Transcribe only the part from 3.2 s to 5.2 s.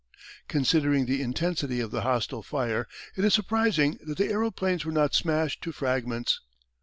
is surprising that the aeroplanes were not